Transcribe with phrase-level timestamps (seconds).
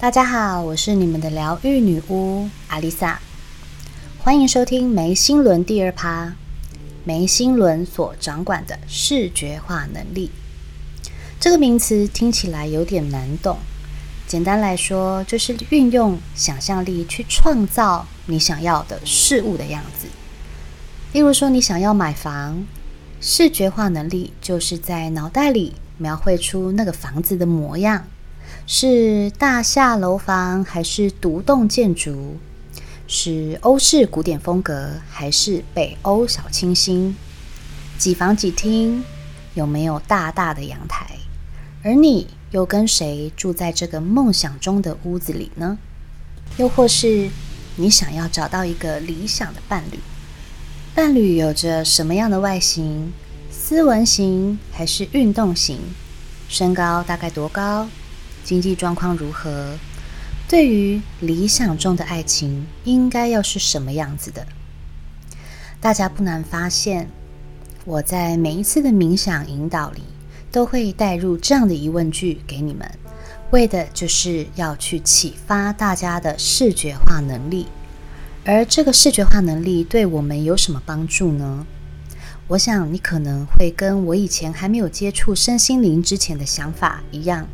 [0.00, 3.20] 大家好，我是你们的疗愈女巫阿丽萨，
[4.16, 6.34] 欢迎收听眉心轮第二趴。
[7.02, 10.30] 眉心轮所掌管的视觉化能力，
[11.40, 13.58] 这个名词听起来有点难懂。
[14.28, 20.06] 简单来说，就是运用想象力去创造你想要的事物的样子。
[21.12, 22.64] 例如说，你想要买房，
[23.20, 28.04] 视觉化能力就是在脑袋里描绘出那个房子的模样，
[28.70, 32.36] 是大厦楼房还是独栋建筑？
[33.06, 37.16] 是欧式古典风格，还是北欧小清新？
[37.96, 39.02] 几房几厅？
[39.54, 41.16] 有没有大大的阳台？
[41.82, 45.78] 而你又跟谁住在这个梦想中的屋子里呢？
[46.58, 47.30] 又或是
[47.76, 49.98] 你想要找到一个理想的伴侣？
[50.94, 53.14] 伴侣有着什么样的外形？
[53.50, 55.78] 斯文型还是运动型？
[56.50, 57.88] 身高大概多高？
[58.48, 59.76] 经济状况如何？
[60.48, 64.46] 对于理想中的爱情，应该要是什么样子的？
[65.82, 67.10] 大家不难发现，
[67.84, 70.00] 我在每一次的冥想引导里，
[70.50, 72.90] 都会带入这样的疑问句给你们，
[73.50, 77.66] 为的就是要去启发大家的视觉化能力。
[78.46, 81.66] 而这个视觉化能力对我们有什么帮助呢？
[82.46, 87.46] 我想你可能会跟我以前还没有接触身心灵之前的想法一样，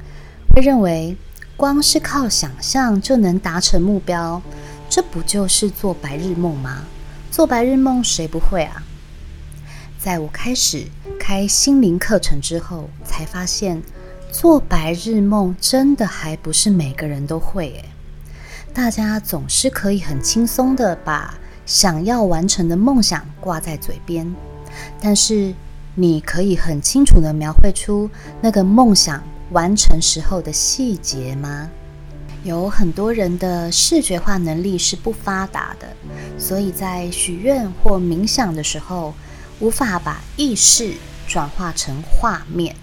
[0.55, 1.17] 会认为。
[1.57, 4.43] 光是靠想象就能达成目标，
[4.91, 6.83] 这不就是做白日梦吗？
[7.31, 8.83] 做白日梦谁不会啊？
[9.97, 13.81] 在我开始开心灵课程之后，才发现
[14.33, 17.85] 做白日梦真的还不是每个人都会诶。
[18.75, 24.35] 大家总是可以很轻松的把想要完成的梦想挂在嘴边，
[25.01, 25.55] 但是
[25.95, 28.11] 你可以很清楚的描绘出
[28.43, 29.23] 那个梦想。
[29.55, 31.71] 完成时候的细节吗？
[32.43, 35.87] 有很多人的视觉化能力是不发达的，
[36.37, 39.15] 所以在许愿或冥想的时候，
[39.61, 40.95] 无法把意识
[41.29, 42.75] 转化成画面，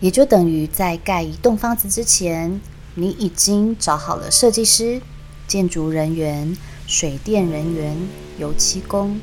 [0.00, 2.60] 也就等于在盖一栋房子之前，
[2.96, 5.00] 你已经找好了设计师、
[5.46, 6.56] 建筑人员、
[6.88, 7.96] 水电人员、
[8.36, 9.20] 油漆工，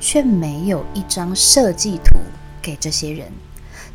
[0.00, 2.18] 却没有一张设计图
[2.60, 3.30] 给这些人。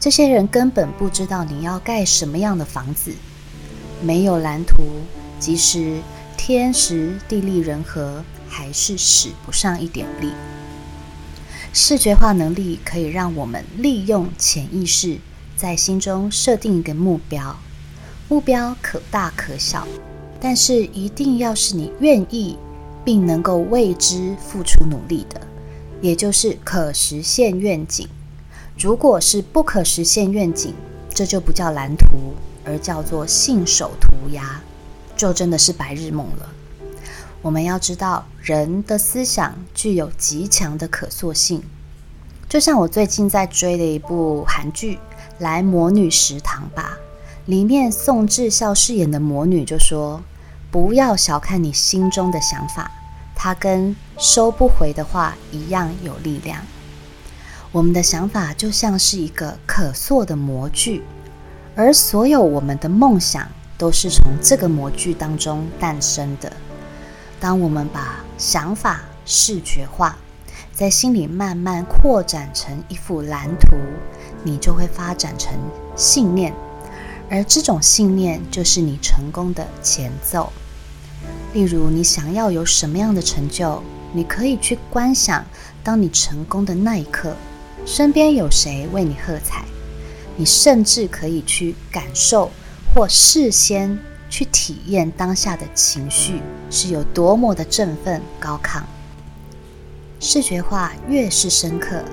[0.02, 3.14] 这些人根本不知道你要盖什么样的房子，
[4.02, 4.82] 没有蓝图，
[5.40, 6.00] 即使
[6.36, 10.32] 天时地利人和，还是使不上一点力。
[11.72, 15.20] 视觉化能力可以让我们利用潜意识，
[15.56, 17.56] 在心中设定一个目标，
[18.28, 19.88] 目标可大可小，
[20.40, 22.58] 但是一定要是你愿意
[23.06, 25.40] 并能够为之付出努力的，
[26.02, 28.08] 也就是可实现愿景。
[28.81, 30.74] 如果是不可实现愿景，
[31.14, 32.34] 这就不叫蓝图，
[32.66, 34.59] 而叫做信手涂鸦，
[35.16, 36.50] 就真的是白日梦了。
[37.44, 41.62] 我们要知道，人的思想具有极强的可塑性。
[42.50, 44.96] 就像我最近在追的一部韩剧
[45.38, 46.97] 《来魔女食堂吧》，
[47.46, 50.20] 里面宋智孝饰演的魔女就说
[50.72, 52.90] ：“不要小看你心中的想法，
[53.36, 56.66] 它跟收不回的话一样有力量。”
[57.72, 61.04] 我们的想法就像是一个可塑的模具，
[61.74, 66.52] 而所有我们的梦想都是从这个模具当中诞生的。
[67.40, 70.18] 当我们把想法视觉化，
[70.74, 73.78] 在心里慢慢扩展成一幅蓝图，
[74.44, 75.53] 你就会发展成
[75.96, 76.53] 信念，
[77.30, 80.52] 而这种信念就是你成功的前奏。
[81.53, 85.46] 例如，你想要有什么样的成就，你可以去观想，
[85.82, 87.34] 当你成功的那一刻。
[87.86, 89.66] 身边有谁为你喝彩？
[90.38, 92.50] 你甚至可以去感受
[92.94, 94.00] 或事先
[94.30, 98.81] 去体验当下的情绪是有多么的振奋高亢。
[100.20, 102.03] 视觉化越是深刻，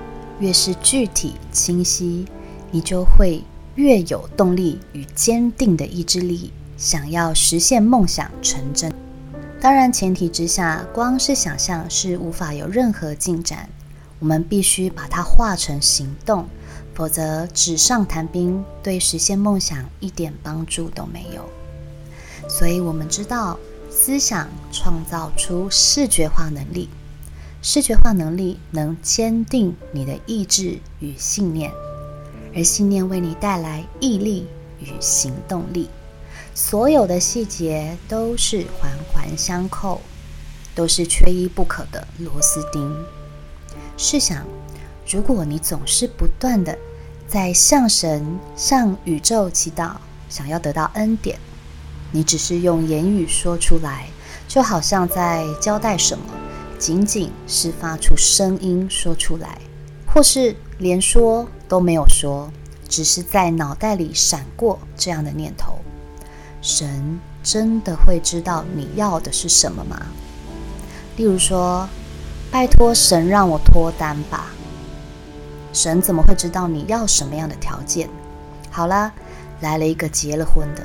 [0.40, 2.26] 越是具体清晰，
[2.70, 3.44] 你就会
[3.76, 8.92] 越有动力与坚定的意志力，想要实现梦想成真。
[9.60, 13.68] 当然，前提之下，光是想象是无法有任何进展。
[14.18, 16.48] 我们必须把它化成行动，
[16.94, 21.48] 否则纸上谈兵对实现梦想一点帮助都没有。
[22.48, 23.58] 所以，我们知道，
[23.90, 26.88] 思想创造出视觉化能力，
[27.62, 31.70] 视觉化能力能坚定你的意志与信念，
[32.54, 34.46] 而信念为你带来毅力
[34.80, 35.88] 与行动力。
[36.54, 40.00] 所有的细节都是环环相扣，
[40.74, 42.92] 都是缺一不可的螺丝钉。
[44.00, 44.46] 试想，
[45.10, 46.78] 如果你总是不断的
[47.26, 49.94] 在向神、向宇宙祈祷，
[50.28, 51.36] 想要得到恩典，
[52.12, 54.06] 你只是用言语说出来，
[54.46, 56.24] 就好像在交代什么，
[56.78, 59.58] 仅仅是发出声音说出来，
[60.06, 62.48] 或是连说都没有说，
[62.88, 65.76] 只是在脑袋里闪过这样的念头。
[66.62, 70.06] 神真的会知道你要的是什么吗？
[71.16, 71.88] 例如说，
[72.50, 74.46] 拜托神让我脱单吧。
[75.72, 78.08] 神怎么会知道你要什么样的条件？
[78.70, 79.12] 好啦，
[79.60, 80.82] 来了一个结了婚的，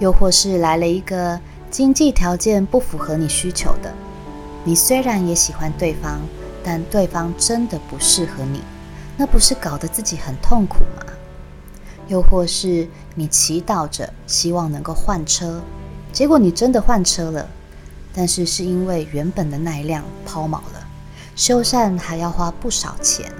[0.00, 1.38] 又或是来了一个
[1.70, 3.92] 经济条件不符合你需求的。
[4.64, 6.20] 你虽然也喜欢对方，
[6.64, 8.60] 但对方真的不适合你，
[9.16, 11.06] 那不是搞得自己很痛苦吗？
[12.08, 15.62] 又或是你祈祷着希望能够换车，
[16.12, 17.48] 结果你真的换车了，
[18.14, 20.86] 但是是因为原本的那一辆抛锚了，
[21.34, 23.32] 修缮还要花不少钱。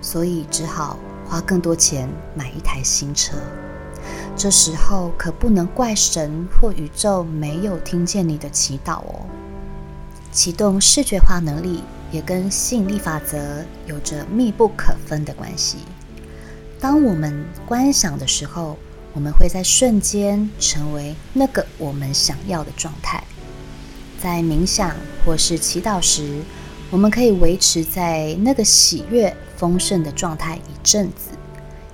[0.00, 0.96] 所以只好
[1.28, 3.36] 花更多钱买一台新车。
[4.36, 9.26] 这时候可不能怪神或宇宙没有听见你的祈祷哦。
[10.30, 11.82] 启动视觉化能力
[12.12, 15.78] 也跟吸引力法则有着密不可分的关系。
[16.80, 18.78] 当我们观想的时候，
[19.12, 23.22] 我们会在瞬间成为那个我们想要的状态。
[24.22, 24.94] 在冥想
[25.24, 26.40] 或是祈祷时，
[26.90, 29.36] 我们可以维持在那个喜悦。
[29.58, 31.30] 丰盛的状态一阵子，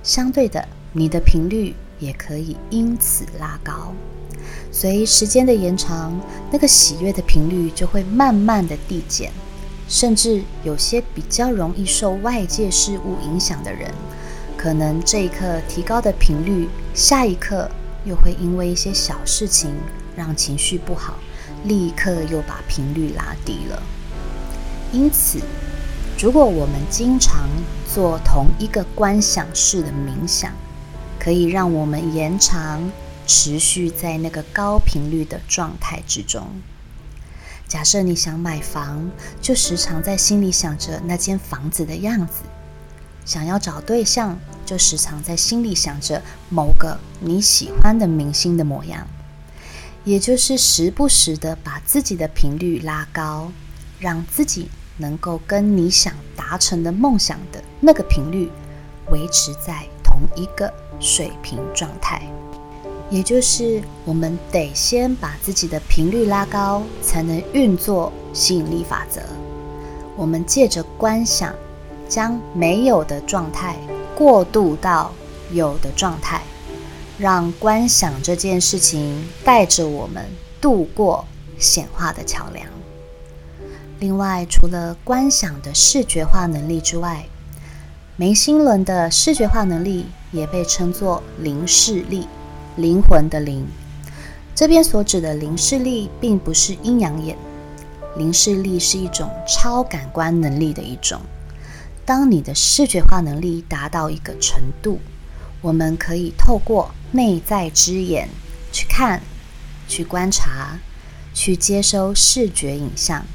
[0.03, 0.63] 相对的，
[0.93, 3.91] 你的频率也可以因此拉高。
[4.71, 6.15] 随时间的延长，
[6.51, 9.31] 那个喜悦的频率就会慢慢的递减。
[9.87, 13.91] 甚至有些比较容易受外界事物影响的人，
[14.55, 17.67] 可能这一刻提高的频率，下一刻
[18.05, 19.71] 又会因为一些小事情
[20.15, 21.15] 让情绪不好，
[21.67, 23.83] 立刻又把频率拉低了。
[24.91, 25.39] 因此。
[26.17, 27.49] 如果我们经常
[27.93, 30.49] 做同一个观想式的冥想，
[31.19, 32.89] 可以让我们延长
[33.27, 36.47] 持续在那个高频率的状态之中。
[37.67, 42.43] 假设你想买房，就时常在心里想着那间房子的样子；
[43.25, 49.05] 想要找对象，就时常在心里想着某个你喜欢的明星的模样。
[50.05, 53.51] 也就是时不时的把自己的频率拉高，
[53.99, 54.69] 让自己。
[54.97, 58.49] 能够跟你想达成的梦想的那个频率
[59.09, 62.21] 维持在同一个水平状态，
[63.09, 69.21] 也就是我们得先把自己的频率拉高，才能运作吸引力法则。
[70.15, 71.53] 我们借着观想，
[72.07, 73.75] 将没有的状态
[74.15, 75.11] 过渡到
[75.51, 76.41] 有的状态，
[77.17, 80.25] 让观想这件事情带着我们
[80.59, 81.25] 度过
[81.57, 82.67] 显化的桥梁。
[83.99, 87.25] 另外，除了观想的视觉化能力之外，
[88.17, 92.27] 眉心轮的视觉化能力也被称作灵视力，
[92.75, 93.65] 灵魂的灵。
[94.53, 97.37] 这边所指的灵视力，并不是阴阳眼，
[98.17, 101.19] 灵视力是一种超感官能力的一种。
[102.05, 104.99] 当你的视觉化能力达到一个程度，
[105.65, 108.29] 我们可以透过内在之眼
[108.71, 109.23] 去看、
[109.87, 110.77] 去观察、
[111.33, 113.25] 去接收视觉影像。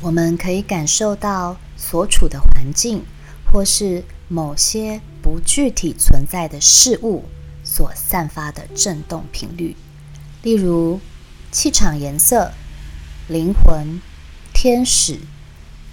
[0.00, 3.04] 我们可以感受到所处的环境，
[3.44, 7.26] 或是某些不具体存在的事物
[7.62, 9.76] 所散发的振动频率，
[10.42, 11.00] 例如
[11.52, 12.50] 气场、颜色、
[13.28, 14.00] 灵魂、
[14.52, 15.20] 天使、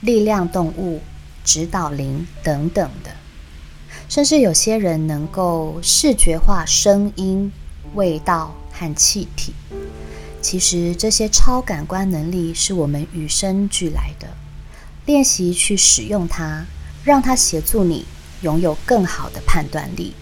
[0.01, 1.03] 力量动物、
[1.45, 3.11] 指导灵等等的。
[4.11, 7.49] 甚至有些人能够视觉化声音、
[7.93, 9.53] 味道和气体。
[10.41, 14.27] 其实这些超感官能力是我们与生俱来的，
[15.05, 16.65] 练习去使用它，
[17.05, 18.05] 让它协助你
[18.41, 20.13] 拥有更好的判断力，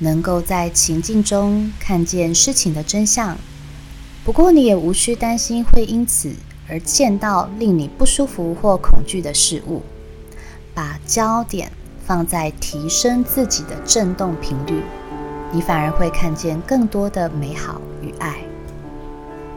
[0.00, 3.38] 能够在情境中看见事情的真相。
[4.24, 6.34] 不过你也无需担心会因此
[6.68, 9.82] 而见到令你不舒服或恐惧的事物，
[10.74, 11.70] 把焦点
[12.04, 14.82] 放在提升自己的振动频率，
[15.52, 18.38] 你反而会看见更多的美好与爱。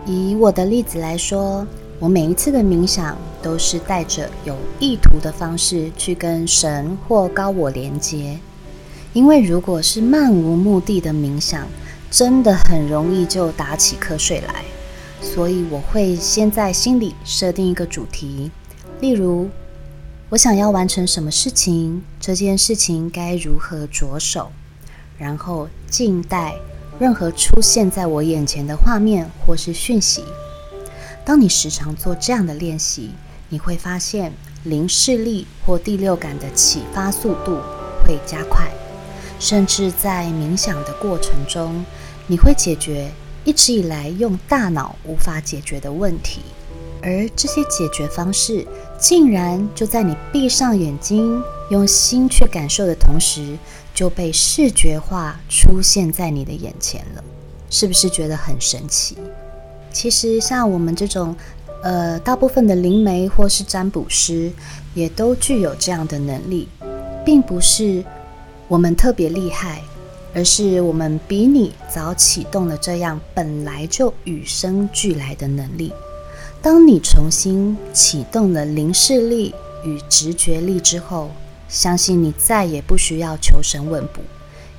[0.05, 1.65] 以我的例子来说，
[1.99, 8.37] 我每一次的冥想都是带着有意图的方式去跟神或高我连接。
[9.13, 11.65] 因为如果是漫无目的的冥想，
[12.11, 14.63] 真的很容易就打起瞌睡来。
[15.21, 18.51] 所以我会先在心里设定一个主题，
[18.99, 19.49] 例如
[20.29, 24.51] 我想要完成什么事情，这件事情该如何着手，
[25.19, 26.55] 然后静待。
[26.97, 30.23] 任何出现在我眼前的画面或是讯息，
[31.25, 33.11] 当你时常做这样的练习，
[33.49, 34.31] 你会发现
[34.63, 37.59] 灵视力或第六感的启发速度
[38.03, 38.71] 会加快，
[39.39, 41.85] 甚至在冥想的过程中，
[42.27, 43.11] 你会解决
[43.43, 46.41] 一直以来用大脑无法解决的问题，
[47.05, 48.65] 而这些解决方式
[48.97, 53.55] 竟然就在你闭上眼睛、用心去感受的同时，
[53.93, 57.23] 就被视觉化出现在你的眼前了。
[57.69, 59.15] 是不是觉得很神奇？
[59.91, 61.35] 其实像我们这种，
[61.83, 64.51] 呃，大部分的灵媒或是占卜师，
[64.95, 66.67] 也都具有这样的能力，
[67.23, 68.03] 并不是
[68.67, 69.83] 我们特别厉害。
[70.37, 75.93] 而是我们比你早启动了这样本来就与生俱来的能力。
[76.65, 79.53] 当你重新启动了灵视力
[79.83, 81.29] 与直觉力之后，
[81.69, 84.19] 相信你再也不需要求神问卜，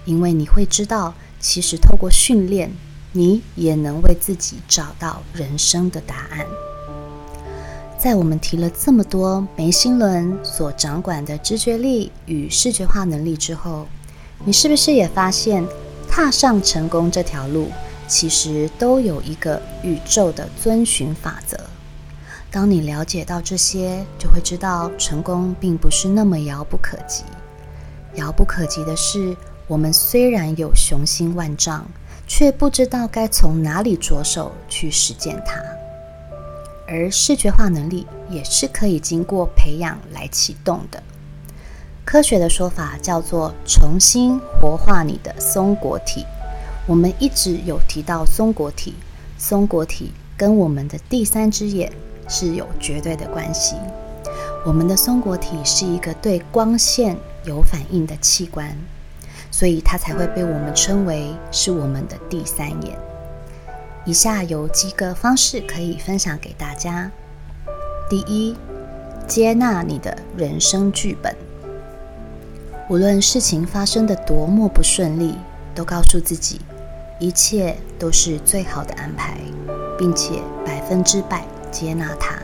[0.05, 2.73] 因为你会知道，其实透过训练，
[3.12, 6.45] 你也能为自己找到人生的答案。
[7.97, 13.87] 在我们提了这么多眉心轮所掌管的直觉力与视觉化能力之后，
[14.45, 15.64] 你是不是也发现，
[16.11, 17.69] 踏上成功这条路，
[18.09, 21.57] 其实都有一个宇宙的遵循法则？
[22.50, 27.25] 当你了解到这些，就会知道成功并不是那么遥不可及。
[28.15, 29.37] 遥不可及的是，
[29.67, 31.87] 我们虽然有雄心万丈，
[32.26, 35.61] 却不知道该从哪里着手去实践它。
[36.88, 41.03] 而视觉化能力也是可以经过培养来启动的。
[42.05, 46.25] 科学的说法叫做重新活化你的松果体。
[46.87, 48.95] 我们一直有提到松果体，
[49.37, 51.93] 松果体跟我们的第三只眼
[52.28, 53.76] 是有绝对的关系。
[54.64, 58.76] 我们的松果体是一个对光线有反应的器官，
[59.50, 62.99] 所以它才会被我们称为是我们的第三眼。
[64.04, 67.11] 以下有几个方式可以分享给大家：
[68.09, 68.56] 第一，
[69.26, 71.35] 接纳你的人生剧本。
[72.88, 75.37] 无论事情发生的多么不顺利，
[75.75, 76.61] 都告诉自己，
[77.18, 79.38] 一切都是最好的安排，
[79.99, 82.38] 并且百分之百接纳它。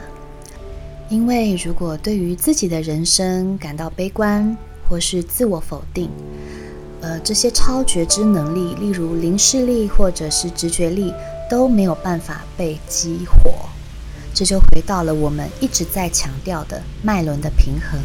[1.08, 4.56] 因为如果对于自己的人生感到悲观
[4.88, 6.08] 或是自我否定，
[7.00, 11.12] 呃，这些超觉知能力，例如灵视力或者是直觉力，
[11.50, 13.52] 都没有办法被激活。
[14.32, 18.00] 这就回到了我们一直在强调的脉轮的平衡。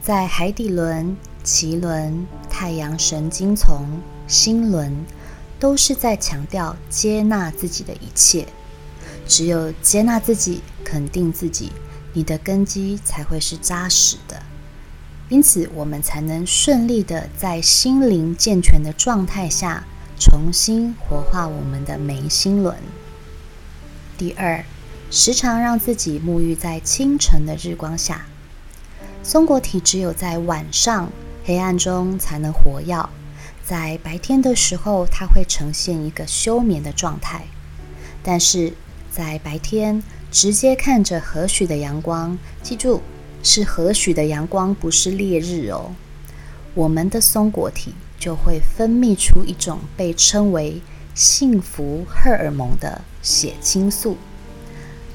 [0.00, 3.84] 在海底轮、脐轮、太阳神经丛、
[4.26, 4.90] 心轮，
[5.60, 8.46] 都是在强调接纳自己的一切。
[9.28, 11.70] 只有接纳自己、肯定自己，
[12.14, 14.42] 你的根基才会是扎实的。
[15.28, 19.84] 因此，我们才能顺利的在心灵健全的状态下，
[20.18, 22.74] 重新活化我们的眉心轮。
[24.16, 24.64] 第二，
[25.10, 28.24] 时常让自己沐浴在清晨的日光下。
[29.22, 31.12] 松果体只有在晚上
[31.44, 33.06] 黑暗中才能活跃，
[33.62, 37.44] 在白天的时候，它会呈现一个休眠的状态。
[38.22, 38.72] 但是
[39.10, 43.02] 在白天直接看着和许的阳光，记住
[43.42, 45.92] 是和许的阳光，不是烈日哦。
[46.74, 50.80] 我们的松果体就会分泌出一种被称为
[51.14, 54.16] 幸福荷尔蒙的血清素。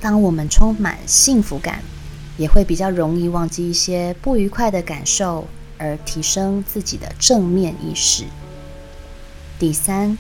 [0.01, 1.83] 当我们充满幸福感。
[2.35, 5.47] 也会比较容易忘记一些不愉快的感受，
[5.77, 8.23] 而提升自己的正面意识。
[9.59, 10.17] 第三，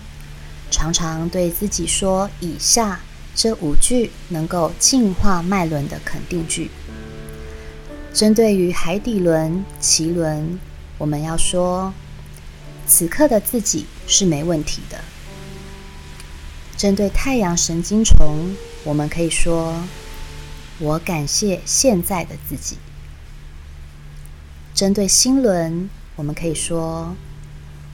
[0.69, 2.99] 常常对自己说以下
[3.35, 6.69] 这五句能够净化脉轮的肯定句。
[8.13, 10.59] 针对于海底轮、脐轮，
[10.97, 11.93] 我们要说：
[12.85, 14.99] 此刻的自己是没问题的。
[16.77, 19.83] 针对太阳神经丛，我们可以说。
[20.79, 22.77] 我感谢现在的自己。
[24.73, 27.15] 针对心轮，我们可以说：“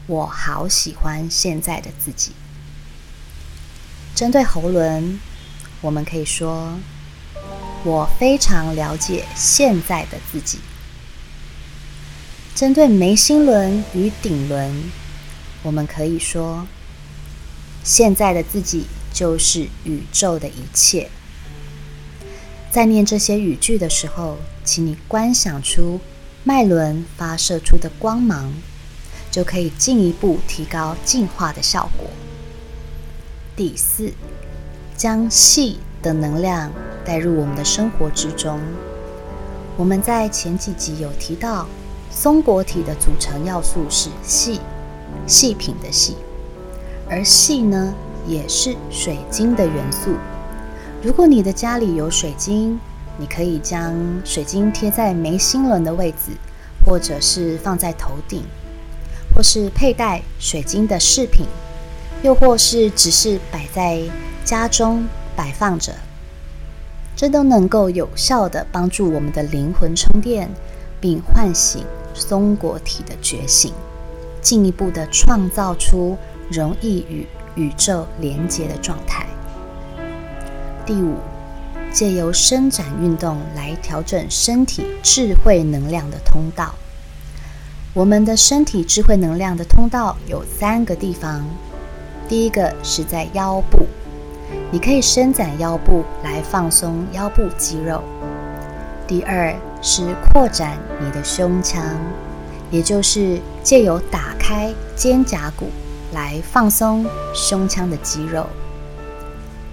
[0.08, 2.32] 我好喜欢现在的自己。”
[4.16, 5.20] 针对喉轮，
[5.82, 6.78] 我们可以说
[7.86, 10.60] ：“我非常了解现在的自己。”
[12.54, 14.92] 针对眉心轮与顶轮，
[15.64, 16.68] 我们可以说
[17.84, 21.10] ：“现在的自己就是宇宙的一切。”
[22.70, 26.02] 在念这些语句的时候，请你观想出
[26.44, 28.54] 脉轮发射出的光芒，
[29.32, 32.10] 就可以进一步提高净化的效果。
[33.56, 34.14] 第四，
[35.00, 36.70] 将细的能量
[37.06, 38.60] 带入我们的生活之中。
[39.78, 41.66] 我们在前几集有提到，
[42.12, 44.60] 松果体的组成要素是细，
[45.26, 46.18] 细品的细，
[47.10, 47.94] 而细呢，
[48.28, 50.16] 也是水晶的元素。
[51.02, 52.78] 如果你的家里有水晶，
[53.18, 56.34] 你可以将水晶贴在眉心轮的位置，
[56.86, 58.44] 或者是放在头顶，
[59.34, 61.46] 或是佩戴水晶的饰品，
[62.22, 64.02] 又或是只是摆在
[64.50, 65.94] 家中摆放着，
[67.16, 70.50] 这都能够有效的帮助我们的灵魂充电，
[71.00, 73.72] 并唤醒松果体的觉醒，
[74.42, 76.18] 进一步的创造出
[76.50, 79.28] 容易与宇宙连接的状态。
[80.84, 81.18] 第五，
[81.94, 86.74] 借由伸展运动来调整身体智慧能量的通道。
[87.94, 91.46] 我们的身体智慧能量的通道有三个地方。
[92.28, 93.86] 第一个是在腰部，
[94.72, 98.04] 你可以伸展腰部来放松腰部肌肉。
[99.08, 101.84] 第二是扩展你的胸腔，
[102.70, 105.70] 也就是借由打开肩胛骨
[106.14, 108.46] 来放松胸腔的肌肉。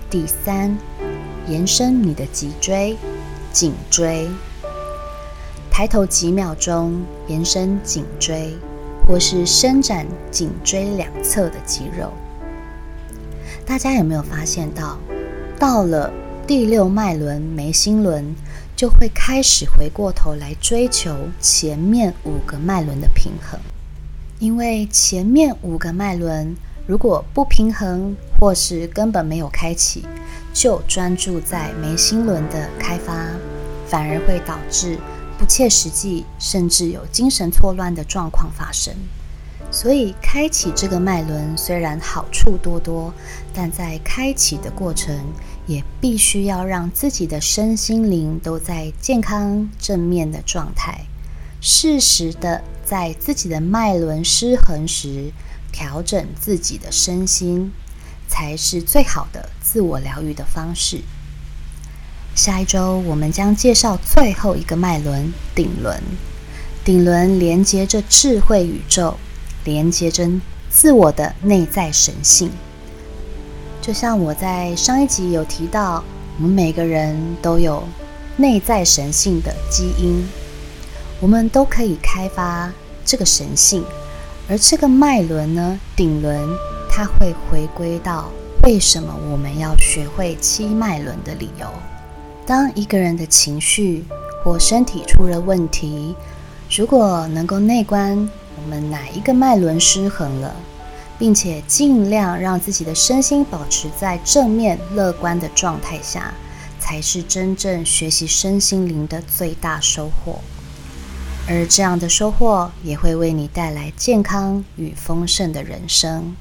[0.09, 0.75] 第三，
[1.47, 2.97] 延伸你的脊椎、
[3.53, 4.27] 颈椎，
[5.71, 8.57] 抬头几秒钟，延伸颈椎，
[9.07, 12.11] 或是伸展颈椎两侧的肌肉。
[13.67, 14.97] 大家有没有发现到，
[15.59, 16.13] 到了
[16.47, 18.33] 第六脉轮眉心轮，
[18.77, 23.59] 就会开始回过头来追求前面五个脉轮的平衡？
[24.39, 26.57] 因为前面五个脉轮
[26.87, 30.07] 如果不平衡，或是根本没有开启，
[30.55, 33.27] 就专注在眉心轮的开发，
[33.89, 34.97] 反而会导致
[35.37, 38.95] 不切实际，甚至有精神错乱的状况发生。
[39.77, 43.13] 所以，开启这个脉轮虽然好处多多，
[43.53, 45.15] 但在开启的过程，
[45.67, 51.03] 也必须要让自己的身心灵都在健康正面的状态，
[51.61, 55.31] 适时的在自己的脉轮失衡时，
[55.71, 57.71] 调整自己的身心，
[58.27, 61.03] 才是最好的自我疗愈的方式。
[62.35, 66.03] 下一周，我们将介绍最后一个脉轮——顶轮。
[66.83, 69.19] 顶轮连接着智慧宇宙。
[69.67, 70.27] 连接着
[70.71, 72.51] 自我的内在神性，
[73.83, 76.05] 就像我在上一集有提到，
[76.39, 77.83] 我们每个人都有
[78.37, 80.25] 内在神性的基因，
[81.21, 82.73] 我们都可以开发
[83.05, 83.85] 这个神性。
[84.49, 86.49] 而这个脉轮呢，顶轮，
[86.89, 88.31] 它会回归到
[88.63, 91.67] 为什么我们要学会七脉轮的理由。
[92.47, 94.05] 当一个人的情绪
[94.45, 96.15] 或身体出了问题，
[96.71, 98.31] 如果能够内观。
[98.67, 100.53] 我们哪一个脉轮失衡了，
[101.21, 106.35] 并且尽量让自己的身心保持在正面乐观的状态下，
[106.81, 110.41] 才是真正学习身心灵的最大收获。
[111.49, 116.35] 而这样的收获也会为你带来健康与丰盛的人生。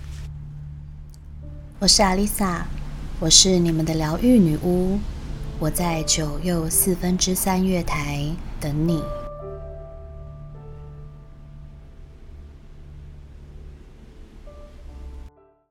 [1.78, 2.66] 我是阿丽萨，
[3.20, 4.98] 我是你们的疗愈女巫，
[5.60, 8.28] 我在九又四分之三月台
[8.60, 9.04] 等你。